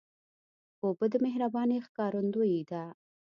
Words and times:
اوبه 0.83 1.05
د 1.13 1.15
مهربانۍ 1.25 1.77
ښکارندویي 1.85 2.61
ده. 2.71 2.83